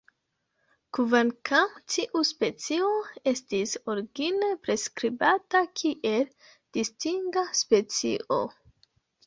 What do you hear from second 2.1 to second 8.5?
specio estis origine priskribata kiel distinga specio.